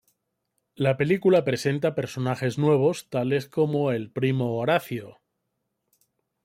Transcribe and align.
La 0.73 0.97
película 0.97 1.45
presenta 1.45 1.93
personajes 1.93 2.57
nuevos, 2.57 3.07
tales 3.11 3.47
como 3.47 3.91
el 3.91 4.09
primo 4.09 4.57
Horacio. 4.57 5.21